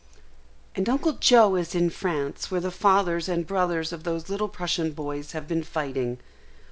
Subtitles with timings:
[0.75, 4.93] "AND Uncle Joe is in France, where the fathers and brothers of those little Prussian
[4.93, 6.17] boys have been fighting.